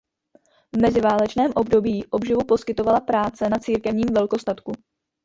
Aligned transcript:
V 0.73 0.77
meziválečném 0.81 1.51
období 1.55 2.05
obživu 2.05 2.43
poskytovala 2.45 2.99
práce 2.99 3.49
na 3.49 3.57
církevním 3.59 4.13
velkostatku. 4.13 4.71